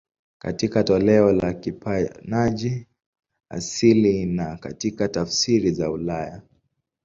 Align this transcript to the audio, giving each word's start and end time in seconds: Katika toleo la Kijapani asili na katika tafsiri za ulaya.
Katika 0.39 0.83
toleo 0.83 1.31
la 1.31 1.53
Kijapani 1.53 2.85
asili 3.49 4.25
na 4.25 4.57
katika 4.57 5.07
tafsiri 5.07 5.71
za 5.71 5.91
ulaya. 5.91 6.41